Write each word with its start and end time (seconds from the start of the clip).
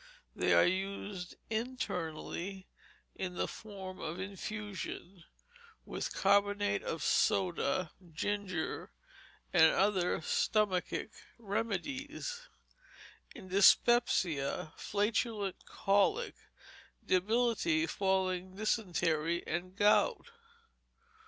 They 0.35 0.51
are 0.55 0.65
used 0.65 1.35
internally 1.51 2.67
in 3.13 3.35
the 3.35 3.47
form 3.47 3.99
of 3.99 4.19
infusion, 4.19 5.25
with 5.85 6.11
carbonate 6.11 6.81
of 6.81 7.03
soda, 7.03 7.91
ginger, 8.11 8.89
and 9.53 9.71
other 9.71 10.19
stomachic 10.23 11.11
remedies, 11.37 12.49
in 13.35 13.49
dyspepsia, 13.49 14.73
flatulent 14.75 15.63
colic, 15.67 16.33
debility 17.05 17.85
following 17.85 18.55
dysentery 18.55 19.45
and 19.45 19.75
gout. 19.75 20.31